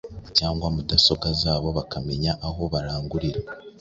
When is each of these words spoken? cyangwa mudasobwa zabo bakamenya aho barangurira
cyangwa 0.37 0.67
mudasobwa 0.75 1.27
zabo 1.41 1.67
bakamenya 1.77 2.31
aho 2.47 2.61
barangurira 2.73 3.41